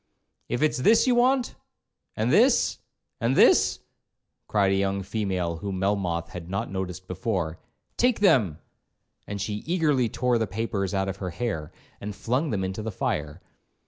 'If 0.49 0.63
it's 0.63 0.79
this 0.79 1.05
you 1.05 1.13
want—and 1.13 2.33
this—and 2.33 3.35
this,' 3.35 3.79
cried 4.47 4.71
a 4.71 4.75
young 4.75 5.03
female 5.03 5.57
whom 5.57 5.77
Melmoth 5.77 6.29
had 6.29 6.49
not 6.49 6.71
noticed 6.71 7.07
before, 7.07 7.59
'take 7.97 8.19
them;' 8.19 8.57
and 9.27 9.39
she 9.39 9.57
eagerly 9.67 10.09
tore 10.09 10.39
the 10.39 10.47
papers 10.47 10.95
out 10.95 11.07
of 11.07 11.17
her 11.17 11.29
hair, 11.29 11.71
and 12.01 12.15
flung 12.15 12.49
them 12.49 12.63
into 12.63 12.81
the 12.81 12.89
fire. 12.91 13.43